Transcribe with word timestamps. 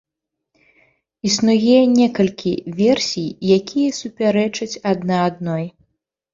Існуе 1.29 1.77
некалькі 1.99 2.55
версій, 2.81 3.29
якія 3.59 3.89
супярэчаць 4.01 4.73
адна 4.97 5.17
адной. 5.31 5.65